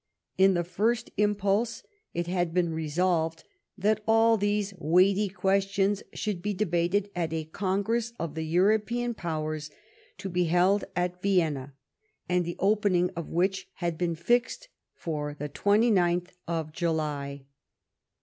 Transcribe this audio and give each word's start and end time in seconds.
In 0.35 0.55
the 0.55 0.63
first 0.63 1.11
impulse 1.17 1.83
it 2.11 2.25
had 2.25 2.55
been 2.55 2.73
resolved 2.73 3.43
that 3.77 4.01
all 4.07 4.35
these 4.35 4.73
weighty 4.79 5.29
questions 5.29 6.01
should 6.11 6.41
be 6.41 6.55
debated 6.55 7.11
at 7.15 7.31
a 7.33 7.43
Congress 7.45 8.11
of 8.19 8.33
the 8.33 8.41
European 8.41 9.13
Powers, 9.13 9.69
to 10.17 10.27
be 10.27 10.45
held 10.45 10.85
at 10.95 11.21
Vienna, 11.21 11.75
and 12.27 12.43
the 12.45 12.55
opening 12.57 13.11
of 13.15 13.29
which 13.29 13.69
had 13.75 13.95
been 13.99 14.15
fixed 14.15 14.69
for 14.95 15.35
the 15.37 15.49
29th 15.49 16.29
of 16.47 16.71
July. 16.71 17.43